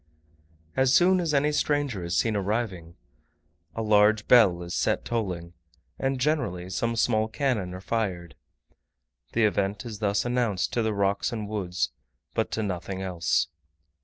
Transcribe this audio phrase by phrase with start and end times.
[0.75, 2.95] As soon as any stranger is seen arriving,
[3.75, 5.53] a large bell is set tolling,
[5.99, 8.33] and generally some small cannon are fired.
[9.33, 11.91] The event is thus announced to the rocks and woods,
[12.33, 13.49] but to nothing else.